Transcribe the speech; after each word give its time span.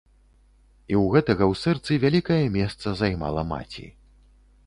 І 0.93 0.95
ў 1.01 1.03
гэтага 1.15 1.43
ў 1.51 1.59
сэрцы 1.65 1.91
вялікае 2.05 2.39
месца 2.57 2.87
займала 3.01 3.41
маці. 3.53 3.87